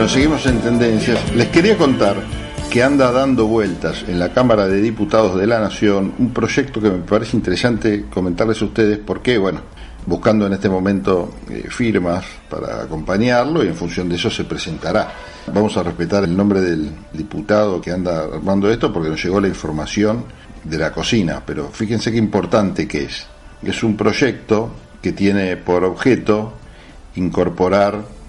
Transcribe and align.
Bueno, 0.00 0.14
seguimos 0.14 0.46
en 0.46 0.62
tendencias. 0.62 1.36
Les 1.36 1.48
quería 1.48 1.76
contar 1.76 2.16
que 2.70 2.82
anda 2.82 3.12
dando 3.12 3.46
vueltas 3.46 4.02
en 4.08 4.18
la 4.18 4.32
Cámara 4.32 4.66
de 4.66 4.80
Diputados 4.80 5.38
de 5.38 5.46
la 5.46 5.60
Nación 5.60 6.14
un 6.18 6.32
proyecto 6.32 6.80
que 6.80 6.88
me 6.88 7.00
parece 7.00 7.36
interesante 7.36 8.06
comentarles 8.08 8.62
a 8.62 8.64
ustedes 8.64 8.96
porque, 8.96 9.36
bueno, 9.36 9.60
buscando 10.06 10.46
en 10.46 10.54
este 10.54 10.70
momento 10.70 11.34
eh, 11.50 11.66
firmas 11.68 12.24
para 12.48 12.80
acompañarlo 12.80 13.62
y 13.62 13.66
en 13.66 13.74
función 13.74 14.08
de 14.08 14.16
eso 14.16 14.30
se 14.30 14.44
presentará. 14.44 15.12
Vamos 15.52 15.76
a 15.76 15.82
respetar 15.82 16.24
el 16.24 16.34
nombre 16.34 16.62
del 16.62 16.90
diputado 17.12 17.78
que 17.78 17.90
anda 17.90 18.24
armando 18.24 18.70
esto 18.70 18.90
porque 18.90 19.10
nos 19.10 19.22
llegó 19.22 19.38
la 19.38 19.48
información 19.48 20.24
de 20.64 20.78
la 20.78 20.92
cocina, 20.92 21.42
pero 21.44 21.68
fíjense 21.68 22.10
qué 22.10 22.16
importante 22.16 22.88
que 22.88 23.02
es. 23.02 23.26
Es 23.62 23.82
un 23.82 23.98
proyecto 23.98 24.70
que 25.02 25.12
tiene 25.12 25.58
por 25.58 25.84
objeto 25.84 26.54
incorporar 27.16 28.19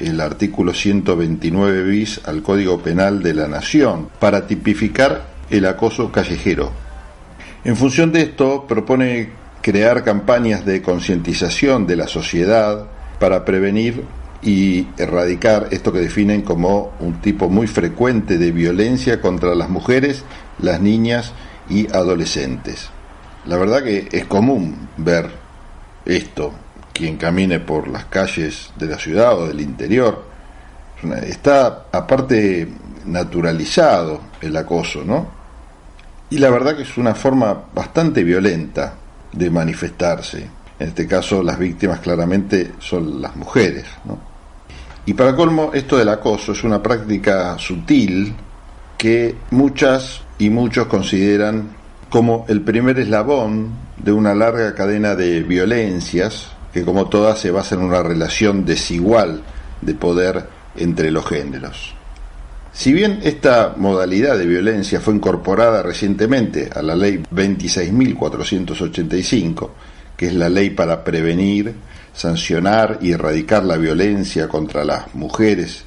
el 0.00 0.20
artículo 0.20 0.72
129 0.72 1.82
bis 1.84 2.20
al 2.24 2.42
Código 2.42 2.80
Penal 2.80 3.22
de 3.22 3.34
la 3.34 3.48
Nación 3.48 4.08
para 4.18 4.46
tipificar 4.46 5.26
el 5.50 5.66
acoso 5.66 6.12
callejero. 6.12 6.70
En 7.64 7.76
función 7.76 8.12
de 8.12 8.22
esto, 8.22 8.66
propone 8.66 9.30
crear 9.62 10.04
campañas 10.04 10.64
de 10.64 10.82
concientización 10.82 11.86
de 11.86 11.96
la 11.96 12.06
sociedad 12.06 12.86
para 13.18 13.44
prevenir 13.44 14.04
y 14.42 14.86
erradicar 14.96 15.68
esto 15.72 15.92
que 15.92 15.98
definen 15.98 16.42
como 16.42 16.92
un 17.00 17.20
tipo 17.20 17.48
muy 17.48 17.66
frecuente 17.66 18.38
de 18.38 18.52
violencia 18.52 19.20
contra 19.20 19.54
las 19.54 19.68
mujeres, 19.68 20.24
las 20.60 20.80
niñas 20.80 21.32
y 21.68 21.92
adolescentes. 21.92 22.90
La 23.46 23.56
verdad 23.56 23.82
que 23.82 24.08
es 24.12 24.24
común 24.26 24.88
ver 24.96 25.30
esto 26.04 26.52
quien 26.98 27.16
camine 27.16 27.60
por 27.60 27.86
las 27.86 28.06
calles 28.06 28.72
de 28.76 28.86
la 28.86 28.98
ciudad 28.98 29.38
o 29.38 29.46
del 29.46 29.60
interior. 29.60 30.24
Está 31.22 31.84
aparte 31.92 32.68
naturalizado 33.06 34.20
el 34.40 34.56
acoso, 34.56 35.04
¿no? 35.04 35.38
Y 36.30 36.38
la 36.38 36.50
verdad 36.50 36.76
que 36.76 36.82
es 36.82 36.98
una 36.98 37.14
forma 37.14 37.56
bastante 37.72 38.24
violenta 38.24 38.94
de 39.32 39.48
manifestarse. 39.48 40.50
En 40.80 40.88
este 40.88 41.06
caso 41.06 41.40
las 41.40 41.56
víctimas 41.56 42.00
claramente 42.00 42.72
son 42.80 43.22
las 43.22 43.36
mujeres, 43.36 43.86
¿no? 44.04 44.18
Y 45.06 45.14
para 45.14 45.36
colmo, 45.36 45.70
esto 45.72 45.96
del 45.96 46.08
acoso 46.08 46.52
es 46.52 46.64
una 46.64 46.82
práctica 46.82 47.56
sutil 47.58 48.34
que 48.98 49.36
muchas 49.52 50.22
y 50.38 50.50
muchos 50.50 50.88
consideran 50.88 51.76
como 52.10 52.44
el 52.48 52.60
primer 52.62 52.98
eslabón 52.98 53.70
de 53.96 54.12
una 54.12 54.34
larga 54.34 54.74
cadena 54.74 55.14
de 55.14 55.42
violencias 55.42 56.57
que 56.78 56.84
como 56.84 57.08
todas 57.08 57.40
se 57.40 57.50
basa 57.50 57.74
en 57.74 57.80
una 57.82 58.04
relación 58.04 58.64
desigual 58.64 59.42
de 59.80 59.94
poder 59.94 60.46
entre 60.76 61.10
los 61.10 61.26
géneros. 61.26 61.92
Si 62.72 62.92
bien 62.92 63.18
esta 63.24 63.74
modalidad 63.76 64.38
de 64.38 64.46
violencia 64.46 65.00
fue 65.00 65.14
incorporada 65.14 65.82
recientemente 65.82 66.70
a 66.72 66.80
la 66.82 66.94
ley 66.94 67.24
26.485, 67.34 69.70
que 70.16 70.28
es 70.28 70.34
la 70.34 70.48
ley 70.48 70.70
para 70.70 71.02
prevenir, 71.02 71.74
sancionar 72.12 72.98
y 73.00 73.10
erradicar 73.10 73.64
la 73.64 73.76
violencia 73.76 74.46
contra 74.46 74.84
las 74.84 75.12
mujeres 75.16 75.82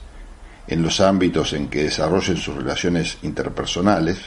en 0.68 0.84
los 0.84 1.00
ámbitos 1.00 1.54
en 1.54 1.70
que 1.70 1.84
desarrollen 1.84 2.36
sus 2.36 2.56
relaciones 2.56 3.18
interpersonales, 3.22 4.18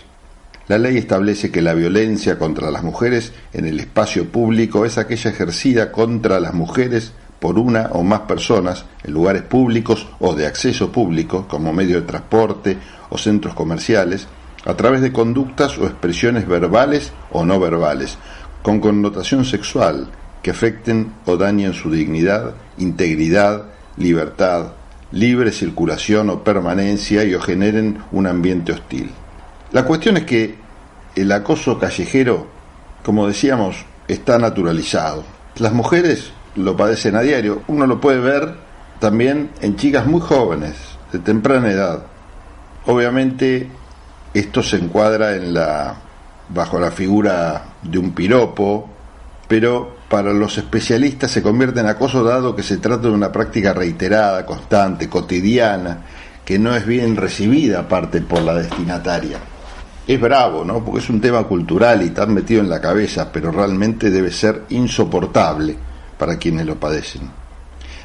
la 0.67 0.79
ley 0.79 0.97
establece 0.97 1.51
que 1.51 1.61
la 1.61 1.75
violencia 1.75 2.39
contra 2.39 2.71
las 2.71 2.83
mujeres 2.83 3.33
en 3.53 3.67
el 3.67 3.81
espacio 3.81 4.29
público 4.29 4.87
es 4.87 4.97
aquella 4.97 5.31
ejercida 5.31 5.93
contra 5.93 6.41
las 6.41 6.55
mujeres 6.55 7.13
por 7.39 7.59
una 7.59 7.91
o 7.93 8.03
más 8.03 8.21
personas 8.21 8.87
en 9.03 9.13
lugares 9.13 9.43
públicos 9.43 10.09
o 10.21 10.35
de 10.35 10.47
acceso 10.47 10.91
público, 10.91 11.47
como 11.47 11.75
medio 11.75 12.01
de 12.01 12.07
transporte 12.07 12.79
o 13.11 13.19
centros 13.19 13.53
comerciales, 13.53 14.27
a 14.65 14.75
través 14.75 15.03
de 15.03 15.13
conductas 15.13 15.77
o 15.77 15.85
expresiones 15.85 16.49
verbales 16.49 17.13
o 17.31 17.45
no 17.45 17.61
verbales, 17.61 18.17
con 18.63 18.81
connotación 18.81 19.45
sexual, 19.45 20.09
que 20.43 20.53
afecten 20.53 21.13
o 21.27 21.37
dañen 21.37 21.75
su 21.75 21.91
dignidad, 21.91 22.55
integridad, 22.79 23.65
libertad, 23.99 24.73
libre 25.13 25.53
circulación 25.53 26.31
o 26.31 26.43
permanencia 26.43 27.25
y 27.25 27.35
o 27.35 27.41
generen 27.41 27.99
un 28.11 28.27
ambiente 28.27 28.73
hostil. 28.73 29.11
La 29.75 29.85
cuestión 29.85 30.17
es 30.17 30.23
que 30.25 30.55
el 31.17 31.33
acoso 31.33 31.81
callejero, 31.81 32.47
como 33.05 33.27
decíamos, 33.27 33.85
está 34.07 34.39
naturalizado. 34.39 35.25
Las 35.57 35.73
mujeres 35.73 36.31
lo 36.55 36.77
padecen 36.77 37.17
a 37.17 37.23
diario. 37.23 37.63
Uno 37.67 37.85
lo 37.89 38.01
puede 38.01 38.21
ver 38.21 38.55
también 39.01 39.51
en 39.63 39.75
chicas 39.75 40.07
muy 40.07 40.21
jóvenes, 40.21 40.77
de 41.11 41.19
temprana 41.19 41.73
edad. 41.73 42.05
Obviamente 42.87 43.69
esto 44.33 44.63
se 44.63 44.77
encuadra 44.77 45.35
en 45.35 45.55
la 45.55 45.97
bajo 46.51 46.79
la 46.79 46.93
figura 46.93 47.65
de 47.83 47.99
un 47.99 48.13
piropo, 48.13 48.89
pero 49.49 49.97
para 50.09 50.33
los 50.33 50.57
especialistas 50.57 51.33
se 51.33 51.43
convierte 51.43 51.81
en 51.81 51.87
acoso 51.87 52.23
dado 52.23 52.55
que 52.55 52.63
se 52.63 52.77
trata 52.77 53.09
de 53.09 53.15
una 53.15 53.33
práctica 53.33 53.73
reiterada, 53.73 54.47
constante, 54.47 55.09
cotidiana, 55.09 55.99
que 56.45 56.61
no 56.61 56.77
es 56.77 56.87
bien 56.87 57.17
recibida 57.17 57.81
aparte 57.81 58.21
por 58.21 58.43
la 58.43 58.55
destinataria 58.55 59.41
es 60.07 60.21
bravo, 60.21 60.65
¿no? 60.65 60.85
Porque 60.85 61.01
es 61.01 61.11
un 61.11 61.21
tema 61.21 61.45
cultural 61.45 62.03
y 62.03 62.11
tan 62.11 62.35
metido 62.35 62.61
en 62.61 62.69
la 62.69 62.81
cabeza, 62.81 63.33
pero 63.33 63.51
realmente 63.51 64.11
debe 64.11 64.31
ser 64.31 64.65
insoportable 64.71 65.77
para 66.19 66.37
quienes 66.37 66.67
lo 66.67 66.79
padecen. 66.79 67.23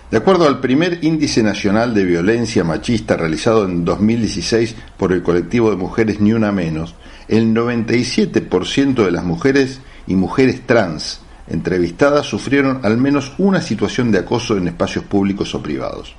De 0.09 0.17
acuerdo 0.17 0.47
al 0.47 0.59
primer 0.59 1.03
índice 1.03 1.43
nacional 1.43 1.93
de 1.93 2.03
violencia 2.03 2.63
machista 2.63 3.15
realizado 3.15 3.65
en 3.65 3.85
2016 3.85 4.75
por 4.97 5.13
el 5.13 5.21
colectivo 5.21 5.69
de 5.69 5.75
mujeres 5.75 6.19
Ni 6.19 6.33
Una 6.33 6.51
Menos, 6.51 6.95
el 7.27 7.53
97% 7.53 9.05
de 9.05 9.11
las 9.11 9.23
mujeres 9.23 9.81
y 10.07 10.15
mujeres 10.15 10.65
trans 10.65 11.21
entrevistadas 11.47 12.25
sufrieron 12.25 12.79
al 12.83 12.97
menos 12.97 13.33
una 13.37 13.61
situación 13.61 14.11
de 14.11 14.19
acoso 14.19 14.57
en 14.57 14.67
espacios 14.67 15.05
públicos 15.05 15.53
o 15.53 15.61
privados. 15.61 16.15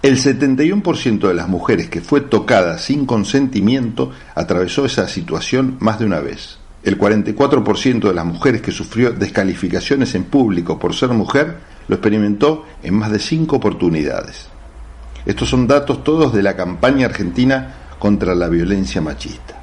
El 0.00 0.16
71% 0.16 1.26
de 1.26 1.34
las 1.34 1.48
mujeres 1.48 1.88
que 1.88 2.00
fue 2.00 2.20
tocada 2.20 2.78
sin 2.78 3.04
consentimiento 3.04 4.12
atravesó 4.36 4.84
esa 4.84 5.08
situación 5.08 5.76
más 5.80 5.98
de 5.98 6.06
una 6.06 6.20
vez. 6.20 6.58
El 6.84 6.96
44% 6.96 8.06
de 8.06 8.14
las 8.14 8.24
mujeres 8.24 8.62
que 8.62 8.70
sufrió 8.70 9.10
descalificaciones 9.10 10.14
en 10.14 10.24
público 10.24 10.78
por 10.78 10.94
ser 10.94 11.08
mujer 11.10 11.56
lo 11.88 11.96
experimentó 11.96 12.64
en 12.84 12.94
más 12.94 13.10
de 13.10 13.18
cinco 13.18 13.56
oportunidades. 13.56 14.46
Estos 15.26 15.48
son 15.48 15.66
datos 15.66 16.04
todos 16.04 16.32
de 16.32 16.44
la 16.44 16.54
campaña 16.54 17.06
argentina 17.06 17.74
contra 17.98 18.36
la 18.36 18.48
violencia 18.48 19.00
machista. 19.00 19.56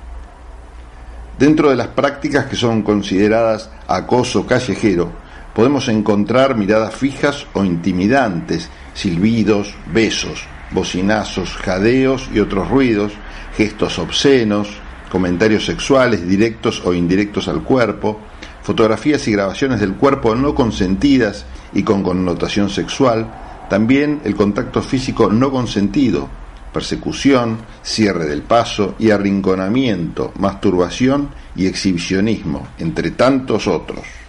Dentro 1.40 1.70
de 1.70 1.78
las 1.78 1.88
prácticas 1.88 2.46
que 2.48 2.58
son 2.58 2.82
consideradas 2.82 3.70
acoso 3.88 4.46
callejero, 4.46 5.12
podemos 5.54 5.88
encontrar 5.88 6.58
miradas 6.58 6.94
fijas 6.94 7.48
o 7.54 7.64
intimidantes 7.64 8.70
silbidos, 8.96 9.76
besos, 9.94 10.48
bocinazos, 10.72 11.56
jadeos 11.58 12.28
y 12.34 12.40
otros 12.40 12.68
ruidos, 12.70 13.12
gestos 13.56 14.00
obscenos, 14.00 14.70
comentarios 15.12 15.66
sexuales 15.66 16.28
directos 16.28 16.82
o 16.84 16.94
indirectos 16.94 17.48
al 17.48 17.62
cuerpo, 17.62 18.20
fotografías 18.64 19.28
y 19.28 19.34
grabaciones 19.34 19.80
del 19.80 19.94
cuerpo 19.94 20.34
no 20.34 20.56
consentidas 20.56 21.46
y 21.74 21.84
con 21.84 22.02
connotación 22.02 22.70
sexual, 22.70 23.28
también 23.70 24.22
el 24.24 24.36
contacto 24.36 24.82
físico 24.82 25.30
no 25.30 25.52
consentido, 25.52 26.28
persecución, 26.74 27.60
cierre 27.84 28.26
del 28.26 28.42
paso 28.42 28.96
y 29.00 29.12
arrinconamiento, 29.12 30.34
masturbación 30.40 31.30
y 31.56 31.68
exhibicionismo, 31.68 32.68
entre 32.80 33.12
tantos 33.12 33.68
otros. 33.68 34.25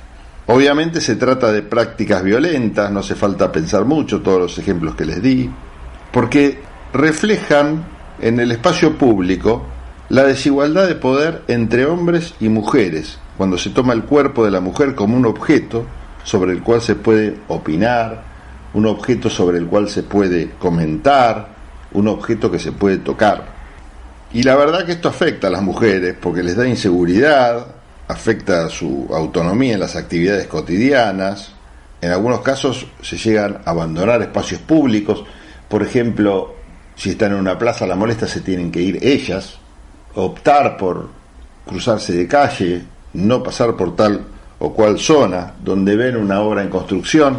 Obviamente 0.48 1.00
se 1.00 1.16
trata 1.16 1.50
de 1.50 1.62
prácticas 1.62 2.22
violentas, 2.22 2.90
no 2.92 3.00
hace 3.00 3.16
falta 3.16 3.50
pensar 3.50 3.84
mucho 3.84 4.22
todos 4.22 4.40
los 4.40 4.58
ejemplos 4.58 4.94
que 4.94 5.04
les 5.04 5.20
di, 5.20 5.50
porque 6.12 6.60
reflejan 6.92 7.84
en 8.20 8.38
el 8.38 8.52
espacio 8.52 8.96
público 8.96 9.64
la 10.08 10.22
desigualdad 10.22 10.86
de 10.86 10.94
poder 10.94 11.42
entre 11.48 11.84
hombres 11.84 12.34
y 12.38 12.48
mujeres, 12.48 13.18
cuando 13.36 13.58
se 13.58 13.70
toma 13.70 13.92
el 13.92 14.04
cuerpo 14.04 14.44
de 14.44 14.52
la 14.52 14.60
mujer 14.60 14.94
como 14.94 15.16
un 15.16 15.26
objeto 15.26 15.84
sobre 16.22 16.52
el 16.52 16.62
cual 16.62 16.80
se 16.80 16.94
puede 16.94 17.36
opinar, 17.48 18.22
un 18.72 18.86
objeto 18.86 19.28
sobre 19.28 19.58
el 19.58 19.66
cual 19.66 19.88
se 19.88 20.04
puede 20.04 20.50
comentar, 20.60 21.48
un 21.92 22.06
objeto 22.06 22.50
que 22.50 22.60
se 22.60 22.70
puede 22.70 22.98
tocar. 22.98 23.46
Y 24.32 24.44
la 24.44 24.54
verdad 24.54 24.84
que 24.84 24.92
esto 24.92 25.08
afecta 25.08 25.48
a 25.48 25.50
las 25.50 25.62
mujeres 25.62 26.14
porque 26.20 26.42
les 26.42 26.56
da 26.56 26.68
inseguridad, 26.68 27.66
afecta 28.08 28.68
su 28.68 29.08
autonomía 29.12 29.74
en 29.74 29.80
las 29.80 29.96
actividades 29.96 30.46
cotidianas, 30.46 31.52
en 32.00 32.12
algunos 32.12 32.40
casos 32.40 32.86
se 33.02 33.16
llegan 33.16 33.58
a 33.64 33.70
abandonar 33.70 34.22
espacios 34.22 34.60
públicos, 34.60 35.24
por 35.68 35.82
ejemplo, 35.82 36.54
si 36.94 37.10
están 37.10 37.32
en 37.32 37.38
una 37.38 37.58
plaza 37.58 37.86
la 37.86 37.96
molesta 37.96 38.26
se 38.26 38.40
tienen 38.40 38.70
que 38.70 38.80
ir 38.80 38.98
ellas, 39.02 39.58
optar 40.14 40.76
por 40.76 41.08
cruzarse 41.66 42.12
de 42.12 42.28
calle, 42.28 42.84
no 43.14 43.42
pasar 43.42 43.74
por 43.76 43.96
tal 43.96 44.24
o 44.58 44.72
cual 44.72 44.98
zona 44.98 45.54
donde 45.62 45.96
ven 45.96 46.16
una 46.16 46.40
obra 46.40 46.62
en 46.62 46.68
construcción, 46.70 47.38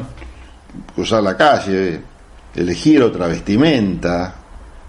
cruzar 0.94 1.24
la 1.24 1.36
calle, 1.38 2.02
elegir 2.56 3.02
otra 3.02 3.28
vestimenta, 3.28 4.36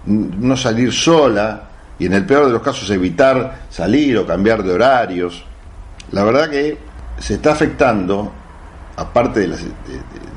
no 0.05 0.57
salir 0.57 0.91
sola 0.91 1.63
y 1.97 2.05
en 2.05 2.13
el 2.13 2.25
peor 2.25 2.47
de 2.47 2.53
los 2.53 2.61
casos 2.61 2.89
evitar 2.89 3.65
salir 3.69 4.17
o 4.17 4.25
cambiar 4.25 4.63
de 4.63 4.73
horarios. 4.73 5.43
La 6.11 6.23
verdad 6.23 6.49
que 6.49 6.77
se 7.19 7.35
está 7.35 7.51
afectando, 7.51 8.31
aparte 8.95 9.41
de 9.41 9.47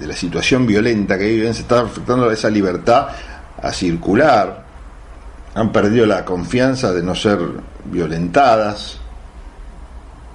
la, 0.06 0.14
situación 0.14 0.66
violenta 0.66 1.16
que 1.18 1.26
viven, 1.26 1.54
se 1.54 1.62
está 1.62 1.80
afectando 1.80 2.30
esa 2.30 2.50
libertad 2.50 3.08
a 3.62 3.72
circular, 3.72 4.64
han 5.54 5.72
perdido 5.72 6.06
la 6.06 6.24
confianza 6.24 6.92
de 6.92 7.02
no 7.02 7.14
ser 7.14 7.38
violentadas. 7.84 8.98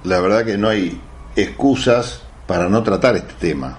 La 0.03 0.19
verdad 0.19 0.45
que 0.45 0.57
no 0.57 0.69
hay 0.69 0.99
excusas 1.35 2.21
para 2.45 2.69
no 2.69 2.81
tratar 2.83 3.15
este 3.15 3.33
tema. 3.39 3.77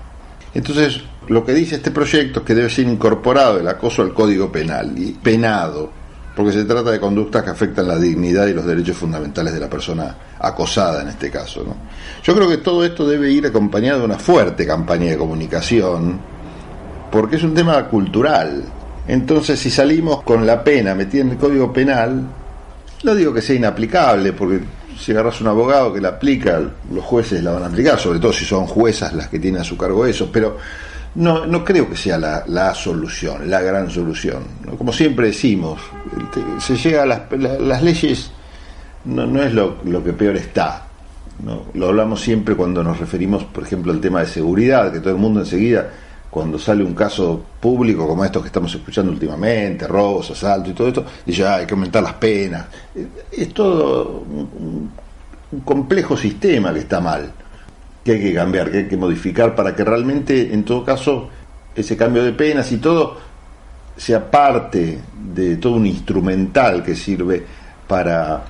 Entonces, 0.54 1.02
lo 1.28 1.44
que 1.44 1.52
dice 1.52 1.76
este 1.76 1.90
proyecto 1.90 2.40
es 2.40 2.46
que 2.46 2.54
debe 2.54 2.70
ser 2.70 2.86
incorporado 2.86 3.58
el 3.58 3.68
acoso 3.68 4.02
al 4.02 4.14
Código 4.14 4.50
Penal 4.50 4.96
y 4.96 5.12
penado, 5.12 5.90
porque 6.38 6.52
se 6.52 6.64
trata 6.64 6.92
de 6.92 7.00
conductas 7.00 7.42
que 7.42 7.50
afectan 7.50 7.88
la 7.88 7.96
dignidad 7.96 8.46
y 8.46 8.54
los 8.54 8.64
derechos 8.64 8.96
fundamentales 8.96 9.52
de 9.52 9.58
la 9.58 9.68
persona 9.68 10.14
acosada 10.38 11.02
en 11.02 11.08
este 11.08 11.32
caso. 11.32 11.64
¿no? 11.64 11.74
Yo 12.22 12.32
creo 12.32 12.48
que 12.48 12.58
todo 12.58 12.84
esto 12.84 13.04
debe 13.08 13.28
ir 13.32 13.44
acompañado 13.44 13.98
de 13.98 14.04
una 14.04 14.20
fuerte 14.20 14.64
campaña 14.64 15.10
de 15.10 15.18
comunicación, 15.18 16.20
porque 17.10 17.34
es 17.34 17.42
un 17.42 17.54
tema 17.54 17.84
cultural. 17.88 18.62
Entonces, 19.08 19.58
si 19.58 19.68
salimos 19.68 20.22
con 20.22 20.46
la 20.46 20.62
pena 20.62 20.94
metida 20.94 21.22
en 21.22 21.30
el 21.30 21.38
Código 21.38 21.72
Penal, 21.72 22.28
no 23.02 23.14
digo 23.16 23.34
que 23.34 23.42
sea 23.42 23.56
inaplicable, 23.56 24.32
porque 24.32 24.60
si 24.96 25.10
agarras 25.10 25.40
un 25.40 25.48
abogado 25.48 25.92
que 25.92 26.00
la 26.00 26.10
aplica, 26.10 26.60
los 26.92 27.04
jueces 27.04 27.42
la 27.42 27.50
van 27.50 27.64
a 27.64 27.66
aplicar, 27.66 27.98
sobre 27.98 28.20
todo 28.20 28.32
si 28.32 28.44
son 28.44 28.64
juezas 28.64 29.12
las 29.12 29.26
que 29.26 29.40
tienen 29.40 29.62
a 29.62 29.64
su 29.64 29.76
cargo 29.76 30.06
eso, 30.06 30.30
pero 30.32 30.56
no, 31.14 31.46
no 31.46 31.64
creo 31.64 31.88
que 31.88 31.96
sea 31.96 32.18
la, 32.18 32.44
la 32.46 32.74
solución, 32.74 33.48
la 33.50 33.60
gran 33.60 33.90
solución. 33.90 34.44
Como 34.76 34.92
siempre 34.92 35.28
decimos, 35.28 35.80
se 36.60 36.76
llega 36.76 37.02
a 37.02 37.06
las, 37.06 37.20
las 37.32 37.82
leyes, 37.82 38.30
no, 39.04 39.26
no 39.26 39.42
es 39.42 39.52
lo, 39.52 39.78
lo, 39.84 40.02
que 40.02 40.12
peor 40.12 40.36
está. 40.36 40.86
¿no? 41.44 41.64
Lo 41.74 41.88
hablamos 41.88 42.20
siempre 42.20 42.54
cuando 42.54 42.82
nos 42.82 42.98
referimos, 42.98 43.44
por 43.44 43.64
ejemplo, 43.64 43.92
al 43.92 44.00
tema 44.00 44.20
de 44.20 44.26
seguridad, 44.26 44.92
que 44.92 45.00
todo 45.00 45.12
el 45.12 45.18
mundo 45.18 45.40
enseguida 45.40 45.88
cuando 46.30 46.58
sale 46.58 46.84
un 46.84 46.94
caso 46.94 47.42
público 47.58 48.06
como 48.06 48.24
estos 48.24 48.42
que 48.42 48.48
estamos 48.48 48.74
escuchando 48.74 49.10
últimamente, 49.10 49.86
robos, 49.86 50.30
asaltos 50.30 50.70
y 50.70 50.74
todo 50.74 50.88
esto, 50.88 51.04
dice, 51.24 51.46
hay 51.46 51.66
que 51.66 51.74
aumentar 51.74 52.02
las 52.02 52.14
penas. 52.14 52.66
Es 53.32 53.52
todo 53.54 54.24
un, 54.30 54.90
complejo 55.64 56.14
sistema 56.16 56.74
que 56.74 56.80
está 56.80 57.00
mal, 57.00 57.32
que 58.04 58.12
hay 58.12 58.20
que 58.20 58.34
cambiar, 58.34 58.70
que 58.70 58.78
hay 58.78 58.88
que 58.88 58.96
modificar 58.96 59.54
para 59.54 59.74
que 59.74 59.84
realmente, 59.84 60.52
en 60.52 60.64
todo 60.64 60.84
caso, 60.84 61.28
ese 61.74 61.96
cambio 61.96 62.24
de 62.24 62.32
penas 62.32 62.70
y 62.72 62.78
todo 62.78 63.16
sea 63.96 64.30
parte 64.30 64.98
de 65.34 65.56
todo 65.56 65.74
un 65.74 65.86
instrumental 65.86 66.82
que 66.82 66.94
sirve 66.94 67.44
para 67.86 68.44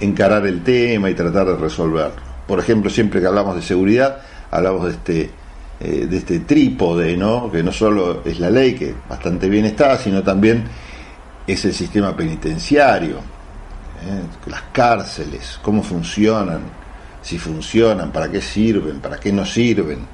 encarar 0.00 0.46
el 0.46 0.62
tema 0.62 1.10
y 1.10 1.14
tratar 1.14 1.46
de 1.46 1.56
resolverlo. 1.56 2.28
Por 2.46 2.58
ejemplo, 2.58 2.90
siempre 2.90 3.20
que 3.20 3.26
hablamos 3.26 3.54
de 3.54 3.62
seguridad, 3.62 4.18
hablamos 4.50 4.84
de 4.84 4.90
este 4.90 5.30
eh, 5.80 6.08
de 6.10 6.16
este 6.16 6.40
trípode, 6.40 7.16
¿no? 7.16 7.52
que 7.52 7.62
no 7.62 7.70
solo 7.70 8.22
es 8.24 8.40
la 8.40 8.50
ley, 8.50 8.74
que 8.74 8.92
bastante 9.08 9.48
bien 9.48 9.64
está, 9.64 9.96
sino 9.96 10.24
también 10.24 10.64
es 11.46 11.64
el 11.64 11.72
sistema 11.72 12.16
penitenciario, 12.16 13.18
¿eh? 13.18 14.22
las 14.46 14.62
cárceles, 14.72 15.60
cómo 15.62 15.84
funcionan, 15.84 16.62
si 17.22 17.38
funcionan, 17.38 18.12
para 18.12 18.30
qué 18.30 18.40
sirven, 18.40 19.00
para 19.00 19.18
qué 19.18 19.32
no 19.32 19.44
sirven, 19.44 20.06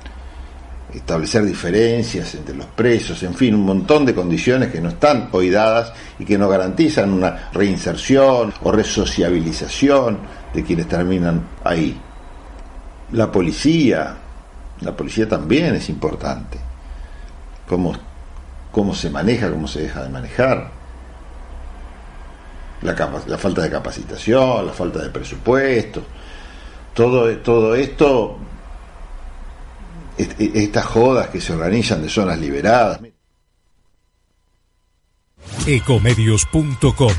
establecer 0.94 1.44
diferencias 1.44 2.34
entre 2.34 2.54
los 2.54 2.66
presos, 2.66 3.22
en 3.24 3.34
fin, 3.34 3.54
un 3.54 3.64
montón 3.64 4.06
de 4.06 4.14
condiciones 4.14 4.70
que 4.70 4.80
no 4.80 4.90
están 4.90 5.28
hoy 5.32 5.50
dadas 5.50 5.92
y 6.18 6.24
que 6.24 6.38
no 6.38 6.48
garantizan 6.48 7.12
una 7.12 7.50
reinserción 7.52 8.52
o 8.62 8.70
resociabilización 8.72 10.18
de 10.52 10.62
quienes 10.62 10.88
terminan 10.88 11.42
ahí. 11.64 12.00
La 13.12 13.30
policía, 13.30 14.14
la 14.80 14.96
policía 14.96 15.28
también 15.28 15.74
es 15.74 15.88
importante. 15.88 16.58
Cómo, 17.68 17.92
cómo 18.70 18.94
se 18.94 19.10
maneja, 19.10 19.50
cómo 19.50 19.66
se 19.66 19.82
deja 19.82 20.02
de 20.02 20.08
manejar. 20.08 20.70
La, 22.82 22.92
la 23.26 23.38
falta 23.38 23.62
de 23.62 23.70
capacitación, 23.70 24.66
la 24.66 24.72
falta 24.72 25.00
de 25.00 25.10
presupuesto. 25.10 26.04
Todo, 26.94 27.36
todo 27.38 27.74
esto, 27.74 28.38
estas 30.16 30.86
jodas 30.86 31.28
que 31.28 31.40
se 31.40 31.52
organizan 31.52 32.02
de 32.02 32.08
zonas 32.08 32.38
liberadas. 32.38 33.00
Ecomedios.com 35.66 37.12